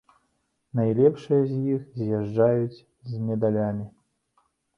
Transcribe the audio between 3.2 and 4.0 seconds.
медалямі.